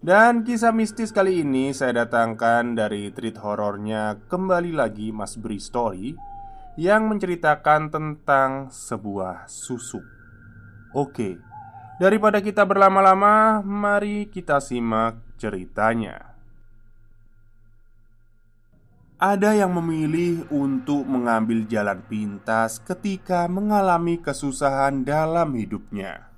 [0.00, 6.16] dan kisah mistis kali ini saya datangkan dari treat horornya kembali lagi Mas Bri Story
[6.80, 10.00] Yang menceritakan tentang sebuah susuk
[10.96, 11.36] Oke,
[12.00, 16.34] daripada kita berlama-lama, mari kita simak ceritanya.
[19.20, 26.29] Ada yang memilih untuk mengambil jalan pintas ketika mengalami kesusahan dalam hidupnya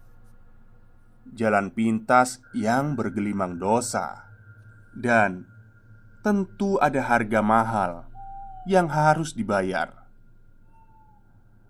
[1.32, 4.28] jalan pintas yang bergelimang dosa,
[4.92, 5.48] dan
[6.20, 7.92] tentu ada harga mahal
[8.68, 9.90] yang harus dibayar.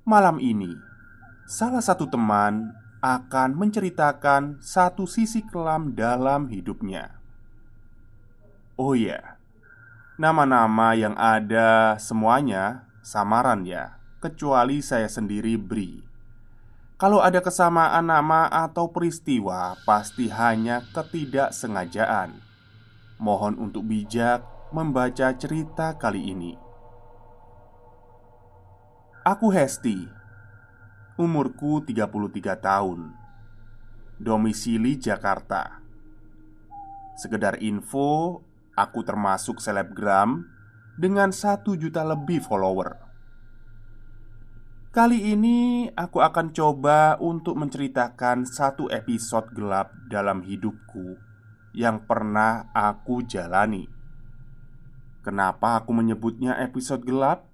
[0.05, 0.75] Malam ini,
[1.49, 7.19] salah satu teman akan menceritakan satu sisi kelam dalam hidupnya.
[8.79, 9.39] Oh ya,
[10.19, 16.12] nama-nama yang ada semuanya samaran ya, kecuali saya sendiri Bri.
[17.03, 22.39] Kalau ada kesamaan nama atau peristiwa, pasti hanya ketidaksengajaan.
[23.19, 26.55] Mohon untuk bijak membaca cerita kali ini.
[29.27, 29.99] Aku Hesti.
[31.19, 33.11] Umurku 33 tahun.
[34.23, 35.83] Domisili Jakarta.
[37.19, 38.47] Sekedar info,
[38.79, 40.47] aku termasuk selebgram
[40.95, 43.12] dengan satu juta lebih follower.
[44.93, 51.17] Kali ini aku akan coba untuk menceritakan satu episode gelap dalam hidupku
[51.73, 53.89] yang pernah aku jalani.
[55.25, 57.49] Kenapa aku menyebutnya episode gelap?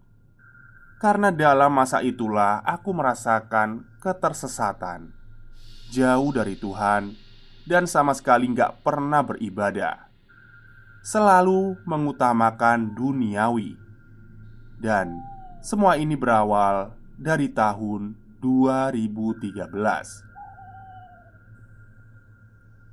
[0.98, 5.14] Karena dalam masa itulah aku merasakan ketersesatan,
[5.94, 7.14] jauh dari Tuhan,
[7.70, 10.10] dan sama sekali nggak pernah beribadah.
[11.06, 13.78] Selalu mengutamakan duniawi,
[14.82, 15.22] dan
[15.62, 19.58] semua ini berawal dari tahun 2013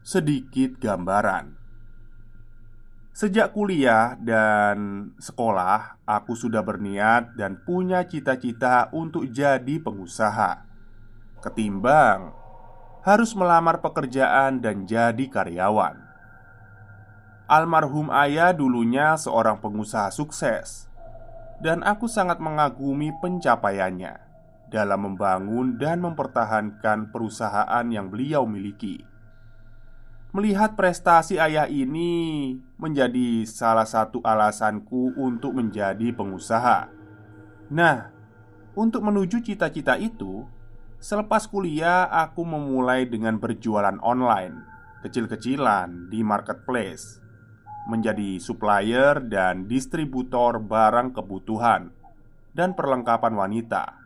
[0.02, 1.54] Sedikit gambaran.
[3.14, 10.66] Sejak kuliah dan sekolah, aku sudah berniat dan punya cita-cita untuk jadi pengusaha,
[11.46, 12.34] ketimbang
[13.06, 16.02] harus melamar pekerjaan dan jadi karyawan.
[17.46, 20.90] Almarhum ayah dulunya seorang pengusaha sukses
[21.62, 24.25] dan aku sangat mengagumi pencapaiannya
[24.70, 29.04] dalam membangun dan mempertahankan perusahaan yang beliau miliki.
[30.36, 36.92] Melihat prestasi ayah ini menjadi salah satu alasanku untuk menjadi pengusaha.
[37.72, 38.12] Nah,
[38.76, 40.44] untuk menuju cita-cita itu,
[41.00, 44.76] selepas kuliah aku memulai dengan berjualan online
[45.06, 47.24] kecil-kecilan di marketplace
[47.86, 51.94] menjadi supplier dan distributor barang kebutuhan
[52.58, 54.05] dan perlengkapan wanita.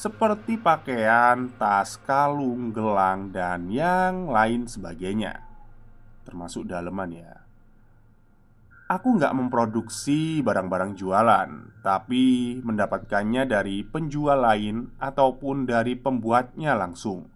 [0.00, 5.44] Seperti pakaian, tas, kalung, gelang, dan yang lain sebagainya,
[6.24, 7.44] termasuk daleman ya.
[8.88, 17.28] Aku nggak memproduksi barang-barang jualan, tapi mendapatkannya dari penjual lain ataupun dari pembuatnya langsung.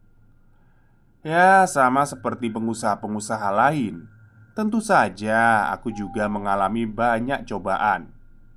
[1.21, 4.09] Ya, sama seperti pengusaha-pengusaha lain.
[4.57, 8.09] Tentu saja, aku juga mengalami banyak cobaan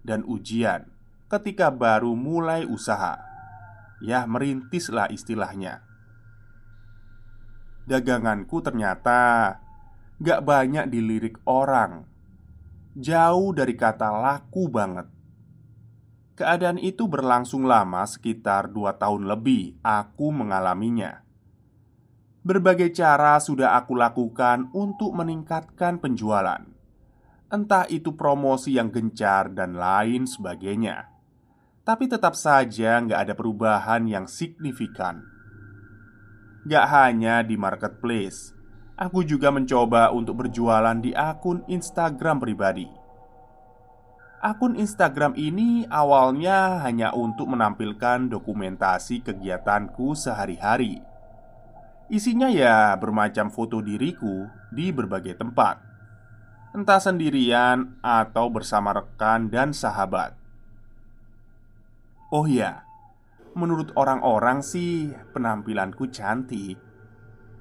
[0.08, 0.88] dan ujian
[1.28, 3.27] ketika baru mulai usaha.
[4.04, 5.82] Ya, merintislah istilahnya.
[7.88, 9.58] Daganganku ternyata
[10.20, 12.18] gak banyak dilirik orang
[12.98, 15.06] jauh dari kata laku banget.
[16.38, 19.78] Keadaan itu berlangsung lama, sekitar dua tahun lebih.
[19.82, 21.22] Aku mengalaminya.
[22.42, 26.64] Berbagai cara sudah aku lakukan untuk meningkatkan penjualan,
[27.52, 31.17] entah itu promosi yang gencar dan lain sebagainya.
[31.88, 35.24] Tapi tetap saja nggak ada perubahan yang signifikan.
[36.68, 38.52] Gak hanya di marketplace,
[39.00, 42.92] aku juga mencoba untuk berjualan di akun Instagram pribadi.
[44.44, 51.00] Akun Instagram ini awalnya hanya untuk menampilkan dokumentasi kegiatanku sehari-hari.
[52.12, 54.44] Isinya ya bermacam foto diriku
[54.76, 55.80] di berbagai tempat,
[56.76, 60.47] entah sendirian atau bersama rekan dan sahabat.
[62.28, 62.84] Oh ya,
[63.56, 66.76] menurut orang-orang sih penampilanku cantik.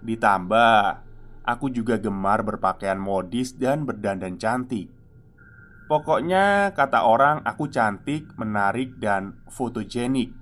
[0.03, 1.07] Ditambah
[1.47, 4.91] Aku juga gemar berpakaian modis dan berdandan cantik.
[5.87, 10.35] Pokoknya, kata orang, aku cantik, menarik, dan fotogenik.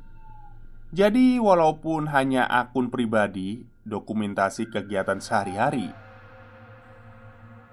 [0.97, 5.93] Jadi, walaupun hanya akun pribadi, dokumentasi kegiatan sehari-hari,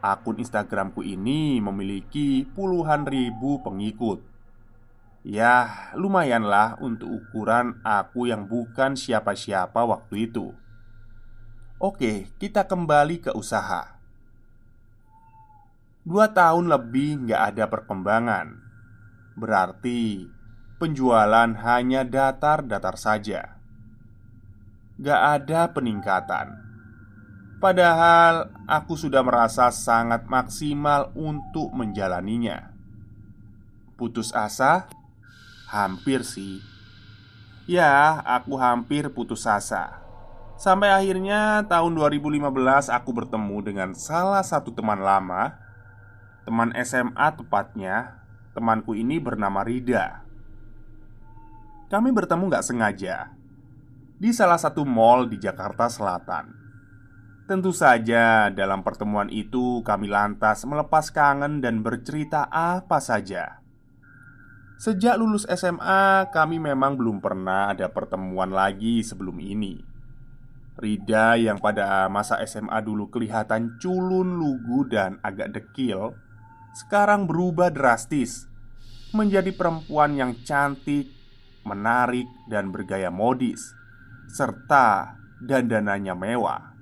[0.04, 4.20] akun Instagramku ini memiliki puluhan ribu pengikut.
[5.22, 10.50] Ya, lumayanlah untuk ukuran aku yang bukan siapa-siapa waktu itu.
[11.78, 14.02] Oke, kita kembali ke usaha.
[16.02, 18.58] Dua tahun lebih nggak ada perkembangan
[19.38, 20.26] Berarti
[20.82, 23.62] penjualan hanya datar-datar saja
[24.98, 26.58] Gak ada peningkatan
[27.62, 32.74] Padahal aku sudah merasa sangat maksimal untuk menjalaninya
[33.94, 34.90] Putus asa?
[35.72, 36.60] Hampir sih.
[37.64, 40.04] Ya, aku hampir putus asa.
[40.60, 45.56] Sampai akhirnya tahun 2015 aku bertemu dengan salah satu teman lama
[46.44, 48.20] Teman SMA tepatnya.
[48.52, 50.28] Temanku ini bernama Rida.
[51.88, 53.32] Kami bertemu gak sengaja
[54.20, 56.52] Di salah satu mall di Jakarta Selatan.
[57.48, 63.61] Tentu saja dalam pertemuan itu kami lantas melepas kangen dan bercerita apa saja
[64.82, 69.78] Sejak lulus SMA kami memang belum pernah ada pertemuan lagi sebelum ini.
[70.74, 76.18] Rida yang pada masa SMA dulu kelihatan culun, lugu, dan agak dekil
[76.74, 78.50] Sekarang berubah drastis
[79.14, 81.14] Menjadi perempuan yang cantik,
[81.62, 83.62] menarik, dan bergaya modis
[84.34, 85.14] Serta
[85.46, 86.74] dandanannya mewah.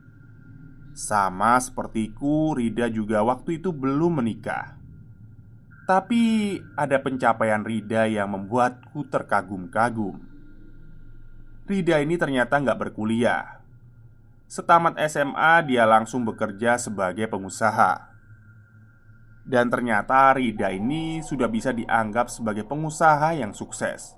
[0.96, 4.79] Sama sepertiku, Rida juga waktu itu belum menikah
[5.90, 10.22] Tapi ada pencapaian Rida yang membuatku terkagum-kagum
[11.66, 13.58] Rida ini ternyata nggak berkuliah
[14.46, 18.10] Setamat SMA, dia langsung bekerja sebagai pengusaha.
[19.46, 24.18] Dan ternyata Rida ini sudah bisa dianggap sebagai pengusaha yang sukses.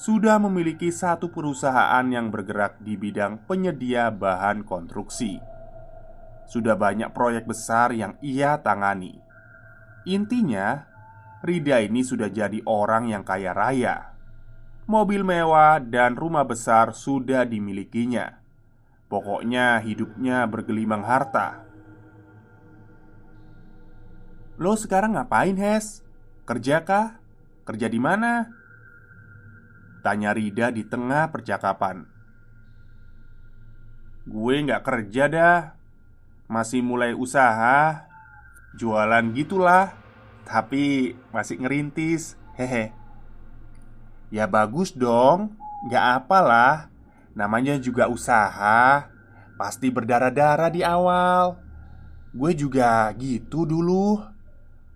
[0.00, 5.36] Sudah memiliki satu perusahaan yang bergerak di bidang penyedia bahan konstruksi.
[6.48, 9.27] Sudah banyak proyek besar yang ia tangani.
[10.06, 10.86] Intinya,
[11.42, 14.18] Rida ini sudah jadi orang yang kaya raya.
[14.88, 18.40] Mobil mewah dan rumah besar sudah dimilikinya
[19.12, 21.60] Pokoknya hidupnya bergelimang harta
[24.56, 26.00] Lo sekarang ngapain, Hes?
[26.48, 27.20] Kerja kah?
[27.68, 28.48] Kerja di mana?
[30.00, 32.08] Tanya Rida di tengah percakapan
[34.24, 35.60] Gue nggak kerja dah
[36.48, 38.07] Masih mulai usaha
[38.78, 39.98] Jualan gitulah
[40.46, 42.38] Tapi masih ngerintis.
[42.54, 42.94] Hehe.
[44.30, 45.58] Ya bagus dong
[45.90, 46.86] Gak apalah.
[47.34, 49.10] Namanya juga usaha
[49.58, 51.58] Pasti berdarah-darah di awal.
[52.30, 54.22] Gue juga gitu dulu.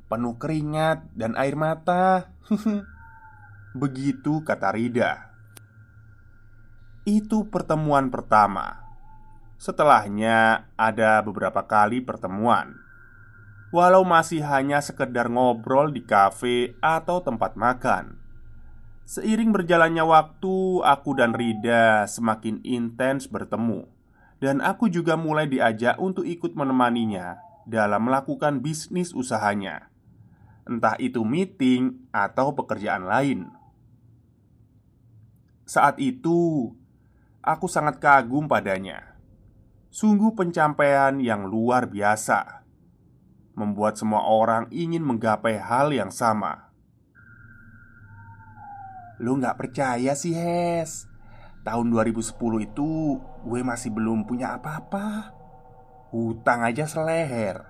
[0.06, 2.30] Penuh keringat dan air mata.
[3.82, 5.34] Begitu kata Rida.
[7.02, 8.78] Itu pertemuan pertama.
[9.58, 12.81] Setelahnya ada beberapa kali pertemuan
[13.72, 18.22] Walau masih hanya sekedar ngobrol di kafe atau tempat makan
[19.02, 23.90] Seiring berjalannya waktu, aku dan Rida semakin intens bertemu,
[24.38, 29.90] dan aku juga mulai diajak untuk ikut menemaninya dalam melakukan bisnis usahanya,
[30.64, 33.50] entah itu meeting atau pekerjaan lain.
[35.66, 36.70] Saat itu,
[37.42, 39.18] aku sangat kagum padanya.
[39.92, 42.61] Sungguh pencapaian yang luar biasa
[43.52, 46.72] membuat semua orang ingin menggapai hal yang sama.
[49.22, 51.06] Lu gak percaya sih, Hes?
[51.62, 52.34] Tahun 2010
[52.66, 55.30] itu gue masih belum punya apa-apa.
[56.10, 57.62] Hutang aja seleher.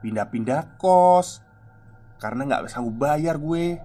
[0.00, 1.44] Pindah-pindah kos.
[2.16, 3.76] Karena gak bisa bayar gue.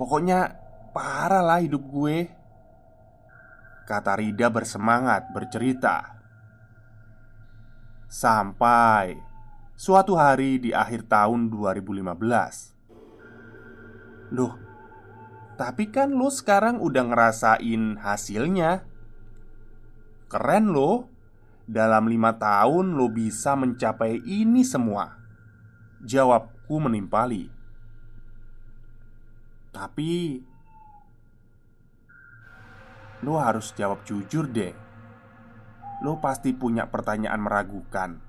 [0.00, 0.56] Pokoknya
[0.96, 2.32] parah lah hidup gue.
[3.84, 6.16] Kata Rida bersemangat bercerita.
[8.08, 9.35] Sampai
[9.76, 12.16] Suatu hari di akhir tahun 2015
[14.32, 14.56] Loh,
[15.60, 18.88] tapi kan lo sekarang udah ngerasain hasilnya.
[20.32, 21.12] Keren lo
[21.68, 25.12] Dalam lima tahun lo bisa mencapai ini semua.
[26.00, 27.52] Jawabku menimpali.
[29.76, 30.40] Tapi
[33.20, 34.72] Lo harus jawab jujur deh.
[36.00, 38.25] Lo pasti punya pertanyaan meragukan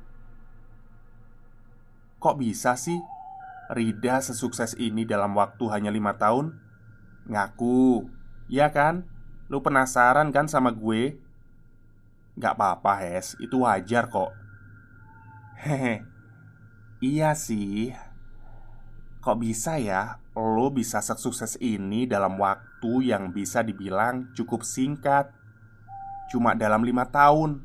[2.17, 2.97] Kok bisa sih?
[3.69, 6.57] Rida sesukses ini dalam waktu hanya lima tahun?
[7.29, 8.09] Ngaku,
[8.49, 9.05] ya kan?
[9.53, 11.19] Lu penasaran kan sama gue?
[12.41, 14.33] Gak apa-apa Hes, itu wajar kok.
[15.61, 16.01] Hehe.
[16.97, 17.93] Iya sih.
[19.21, 20.17] Kok bisa ya?
[20.33, 25.29] Lo bisa sesukses ini dalam waktu yang bisa dibilang cukup singkat.
[26.33, 27.61] Cuma dalam lima tahun.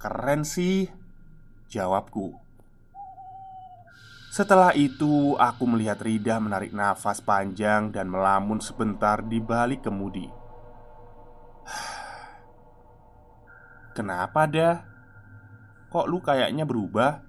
[0.00, 0.88] Keren sih.
[1.68, 2.43] Jawabku
[4.34, 10.26] setelah itu, aku melihat Rida menarik nafas panjang dan melamun sebentar di balik kemudi.
[13.96, 14.82] Kenapa dah?
[15.86, 17.22] Kok lu kayaknya berubah?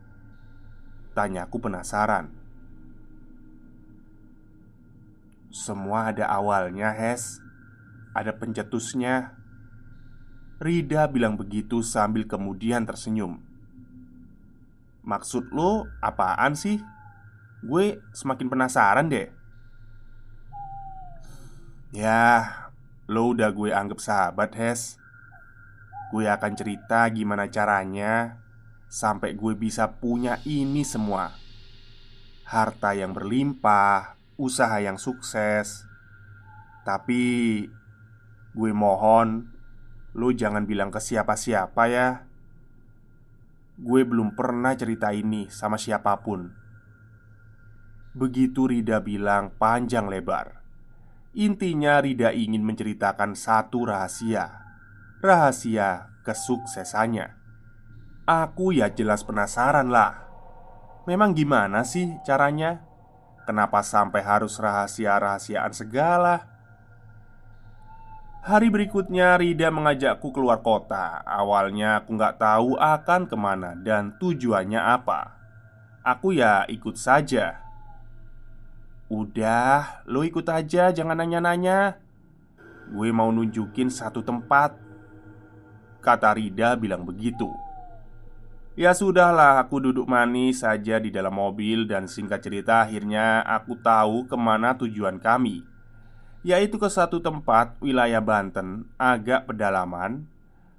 [1.13, 2.33] Tanyaku penasaran.
[5.53, 7.37] Semua ada awalnya, Hes.
[8.17, 9.37] Ada pencetusnya.
[10.57, 13.45] Rida bilang begitu sambil kemudian tersenyum.
[15.05, 16.94] Maksud lo apaan sih?
[17.65, 19.33] Gue semakin penasaran deh.
[21.89, 22.45] Ya,
[23.09, 25.01] lo udah gue anggap sahabat, Hes.
[26.13, 28.37] Gue akan cerita gimana caranya
[28.85, 31.33] Sampai gue bisa punya ini semua.
[32.45, 35.89] Harta yang berlimpah Usaha yang sukses.
[36.85, 37.65] Tapi
[38.53, 39.49] Gue mohon
[40.13, 42.29] Lo jangan bilang ke siapa-siapa ya.
[43.75, 46.64] Gue belum pernah cerita ini sama siapa pun
[48.15, 50.63] Begitu Rida bilang panjang lebar.
[51.35, 54.55] Intinya Rida ingin menceritakan satu rahasia.
[55.19, 57.35] Rahasia kesuksesannya.
[58.23, 60.31] Aku ya jelas penasaran lah.
[61.03, 62.87] Memang gimana sih caranya?
[63.43, 66.47] Kenapa sampai harus rahasia-rahasiaan segala?
[68.47, 71.19] Hari berikutnya Rida mengajakku keluar kota.
[71.27, 75.35] Awalnya aku nggak tahu akan ke mana dan tujuannya apa.
[76.07, 77.64] Aku ya ikut saja
[79.05, 82.01] Udah, lo ikut aja, jangan nanya-nanya.
[82.89, 84.73] Gue mau nunjukin satu tempat.
[86.01, 87.53] Kata Rida bilang begitu.
[88.73, 94.25] Ya sudahlah, aku duduk manis saja di dalam mobil Dan singkat cerita akhirnya aku tahu
[94.25, 95.61] ke mana tujuan kami.
[96.41, 100.25] Yaitu ke satu tempat wilayah Banten Agak pedalaman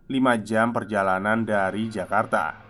[0.06, 2.65] 5 jam perjalanan dari Jakarta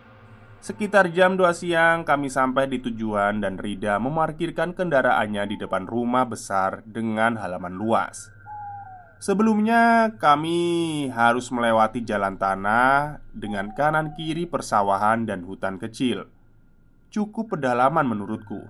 [0.61, 6.27] Sekitar jam 2 siang kami sampai di tujuan dan Rida memarkirkan kendaraannya di depan rumah
[6.27, 8.35] besar dengan halaman luas.
[9.17, 16.29] Sebelumnya kami harus melewati jalan tanah dengan kanan kiri persawahan dan hutan kecil.
[17.09, 18.61] Cukup pedalaman menurutku.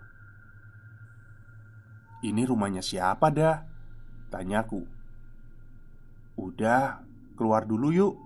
[2.23, 3.67] Ini rumahnya siapa dah?
[4.31, 4.87] Tanyaku.
[6.39, 7.01] Udah,
[7.35, 8.26] keluar dulu yuk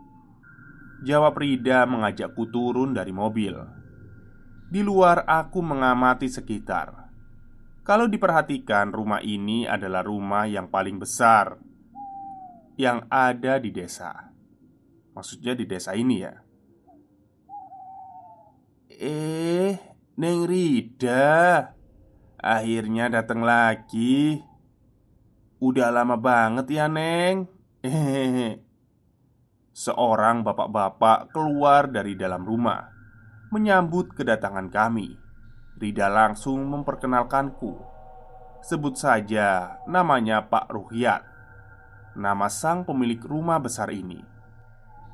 [1.00, 3.56] Jawab Rida mengajakku turun dari mobil.
[4.68, 7.08] Di luar aku mengamati sekitar.
[7.80, 11.56] Kalau diperhatikan rumah ini adalah rumah yang paling besar
[12.76, 14.12] Yang ada di desa.
[15.12, 16.32] Maksudnya di desa ini ya.
[18.88, 19.76] Eh,
[20.16, 21.76] Neng Rida
[22.40, 24.40] Akhirnya datang lagi.
[25.60, 27.44] Udah lama banget ya Neng.
[27.84, 28.64] Hehehe
[29.70, 32.90] Seorang bapak-bapak keluar dari dalam rumah
[33.54, 35.14] Menyambut kedatangan kami
[35.78, 37.78] Rida langsung memperkenalkanku
[38.60, 41.30] Sebut saja namanya Pak Ruhyat
[42.18, 44.18] nama sang pemilik rumah besar ini.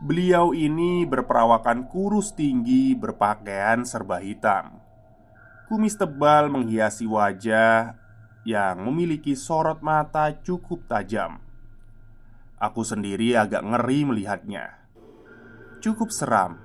[0.01, 4.81] Beliau ini berperawakan kurus tinggi, berpakaian serba hitam.
[5.71, 7.97] Kumis tebal menghiasi wajah
[8.47, 11.43] yang memiliki sorot mata cukup tajam.
[12.57, 14.81] Aku sendiri agak ngeri melihatnya.
[15.85, 16.57] Cukup seram.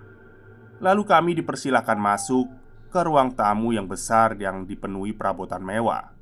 [0.79, 2.48] Lalu kami dipersilakan masuk
[2.88, 6.15] ke ruang tamu yang besar yang dipenuhi perabotan mewah.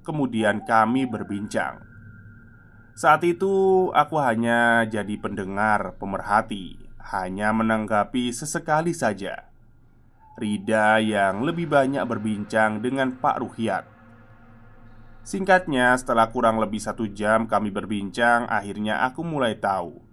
[0.00, 1.84] Kemudian kami berbincang.
[2.96, 6.80] Saat itu aku hanya jadi pendengar pemerhati,
[7.12, 9.52] hanya menanggapi sesekali saja.
[10.40, 13.91] Rida yang lebih banyak berbincang dengan Pak Ruhiat.
[15.22, 20.12] Singkatnya, setelah kurang lebih satu jam kami berbincang, akhirnya aku mulai tahu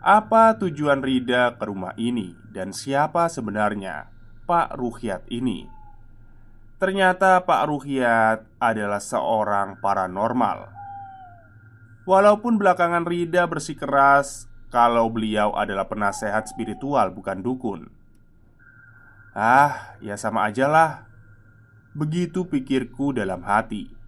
[0.00, 4.08] apa tujuan Rida ke rumah ini dan siapa sebenarnya
[4.48, 5.68] Pak Ruhiat ini.
[6.80, 10.72] Ternyata Pak Ruhiat adalah seorang paranormal.
[12.08, 17.92] Walaupun belakangan Rida bersikeras kalau beliau adalah penasehat spiritual bukan dukun.
[19.36, 21.06] Ah, ya sama aja lah
[21.94, 23.99] Begitu pikirku dalam hati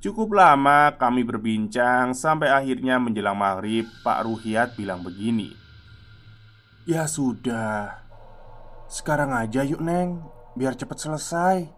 [0.00, 5.52] Cukup lama kami berbincang Sampai akhirnya menjelang maghrib Pak Ruhiat bilang begini
[6.88, 8.00] Ya sudah
[8.88, 10.24] Sekarang aja yuk Neng
[10.56, 11.68] Biar cepet selesai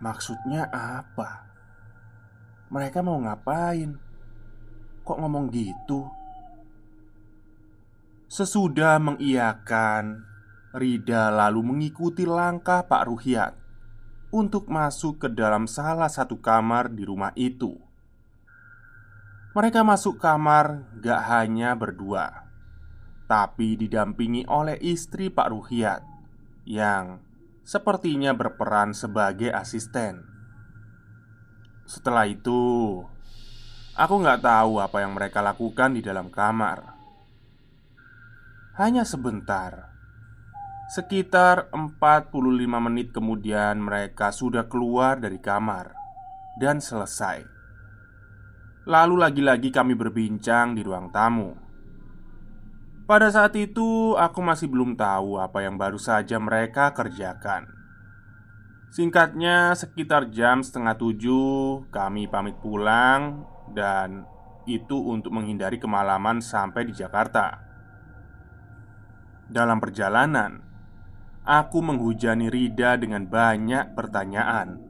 [0.00, 1.50] Maksudnya apa?
[2.70, 3.98] Mereka mau ngapain?
[5.02, 6.06] Kok ngomong gitu?
[8.30, 10.22] Sesudah mengiyakan
[10.70, 13.67] Rida lalu mengikuti langkah Pak Ruhiat
[14.28, 17.76] untuk masuk ke dalam salah satu kamar di rumah itu.
[19.56, 22.46] Mereka masuk kamar gak hanya berdua,
[23.24, 26.02] tapi didampingi oleh istri Pak Ruhiat
[26.68, 27.24] yang
[27.64, 30.24] sepertinya berperan sebagai asisten.
[31.88, 33.00] Setelah itu,
[33.96, 36.96] aku nggak tahu apa yang mereka lakukan di dalam kamar.
[38.76, 39.87] Hanya sebentar,
[40.88, 42.32] Sekitar 45
[42.80, 45.92] menit kemudian mereka sudah keluar dari kamar
[46.56, 47.44] Dan selesai.
[48.88, 51.52] Lalu lagi-lagi kami berbincang di ruang tamu.
[53.04, 57.68] Pada saat itu aku masih belum tahu apa yang baru saja mereka kerjakan.
[58.88, 63.44] Singkatnya sekitar jam setengah tujuh kami pamit pulang
[63.76, 64.24] Dan
[64.64, 67.60] itu untuk menghindari kemalaman sampai di Jakarta.
[69.52, 70.67] Dalam perjalanan
[71.48, 74.84] Aku menghujani Rida dengan banyak pertanyaan.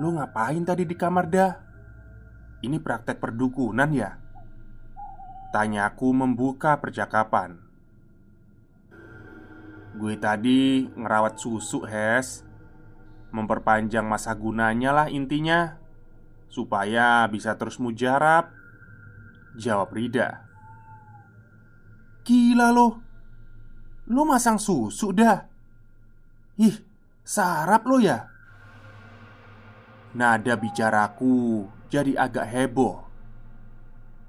[0.00, 1.52] Lu ngapain tadi di kamar dah?
[2.64, 4.16] Ini praktek perdukunan ya?
[5.52, 7.60] Tanyaku membuka percakapan.
[9.92, 12.40] Gue tadi ngerawat susu, Hes.
[13.28, 15.76] Memperpanjang masa gunanya lah intinya
[16.48, 18.48] Supaya bisa terus mujarab.
[19.52, 20.48] Jawab Rida.
[22.24, 23.11] Gila loh
[24.12, 25.48] Lu masang susu dah.
[26.60, 26.76] Ih,
[27.24, 28.28] sarap lo ya.
[30.12, 33.08] Nada bicaraku jadi agak heboh.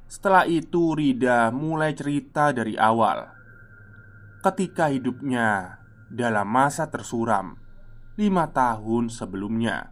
[0.08, 3.28] Setelah itu Rida mulai cerita dari awal.
[4.40, 7.56] Ketika hidupnya dalam masa tersuram
[8.20, 9.90] Lima tahun sebelumnya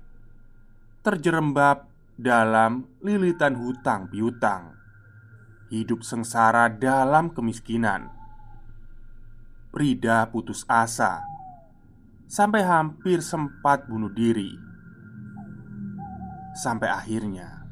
[1.01, 4.77] Terjerembab dalam lilitan hutang piutang.
[5.73, 8.20] Hidup sengsara dalam kemiskinan
[9.71, 11.23] Rida putus asa.
[12.27, 14.51] Sampai hampir sempat bunuh diri.
[16.51, 17.63] Sampai akhirnya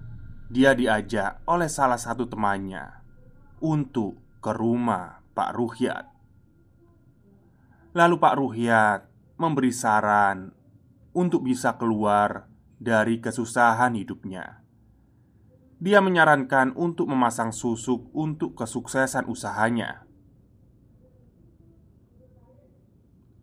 [0.47, 2.87] Dia diajak oleh salah satu temannya
[3.59, 6.05] Untuk ke rumah Pak Ruhyat.
[7.91, 9.01] Lalu Pak Ruhyat
[9.35, 10.55] memberi saran
[11.11, 12.47] Untuk bisa keluar
[12.79, 14.63] dari kesusahan hidupnya.
[15.83, 20.07] Dia menyarankan untuk memasang susuk untuk kesuksesan usahanya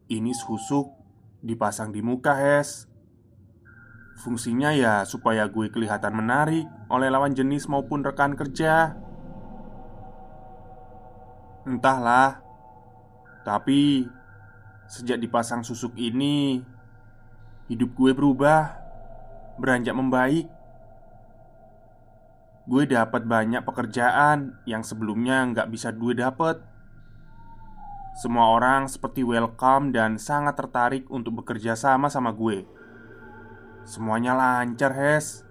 [0.06, 0.94] Ini susuk
[1.42, 2.86] dipasang di muka, Hes.
[4.22, 8.94] Fungsinya ya supaya gue kelihatan menarik oleh lawan jenis maupun rekan kerja.
[11.66, 12.38] Entahlah.
[13.42, 14.06] Tapi
[14.86, 16.62] Sejak dipasang susuk ini
[17.66, 18.78] Hidup gue berubah
[19.58, 20.46] Beranjak membaik.
[22.66, 26.62] Gue dapat banyak pekerjaan Yang sebelumnya nggak bisa gue dapat
[28.16, 32.64] semua orang seperti welcome dan sangat tertarik untuk bekerja sama sama gue.
[33.84, 35.44] Semuanya lancar, Hes.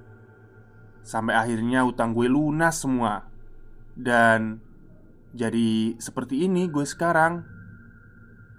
[1.05, 3.29] Sampai akhirnya utang gue lunas semua.
[3.93, 4.59] Dan
[5.31, 7.45] jadi seperti ini gue sekarang.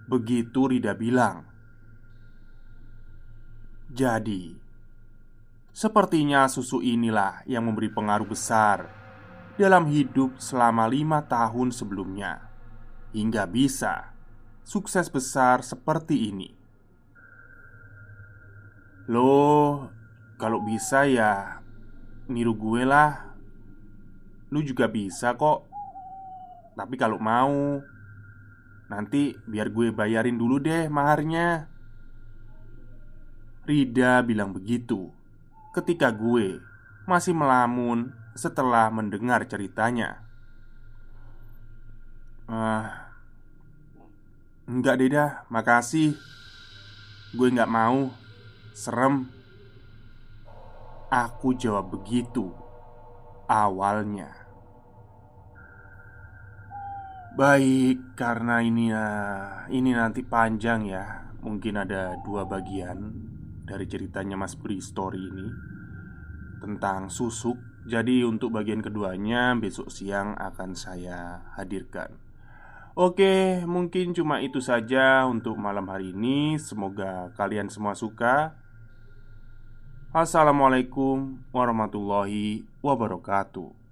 [0.06, 1.42] Begitu Rida bilang.
[3.90, 4.66] Jadi,
[5.76, 8.88] Sepertinya susu inilah yang memberi pengaruh besar
[9.60, 12.48] dalam hidup selama lima tahun sebelumnya,
[13.14, 14.16] hingga bisa
[14.66, 16.50] sukses besar seperti ini.
[19.06, 19.86] Loh,
[20.34, 21.62] kalau bisa ya
[22.26, 23.38] niru gue lah.
[24.50, 25.70] Lu juga bisa kok.
[26.74, 27.78] Tapi kalau mau,
[28.90, 31.70] nanti biar gue bayarin dulu deh maharnya.
[33.66, 35.10] Rida bilang begitu
[35.74, 36.62] ketika gue
[37.04, 40.25] masih melamun setelah mendengar ceritanya.
[42.46, 43.10] Ah,
[44.70, 46.14] enggak deh dah, makasih.
[47.34, 48.14] Gue nggak mau,
[48.70, 49.26] serem.
[51.10, 52.54] Aku jawab begitu
[53.50, 54.30] awalnya.
[57.34, 59.06] Baik, karena ini ya,
[59.74, 61.34] ini nanti panjang ya.
[61.42, 63.10] Mungkin ada dua bagian
[63.66, 65.50] dari ceritanya Mas Bri Story ini
[66.62, 67.58] tentang susuk.
[67.90, 72.25] Jadi untuk bagian keduanya besok siang akan saya hadirkan.
[72.96, 76.56] Oke, mungkin cuma itu saja untuk malam hari ini.
[76.56, 78.56] Semoga kalian semua suka.
[80.16, 83.85] Assalamualaikum warahmatullahi wabarakatuh.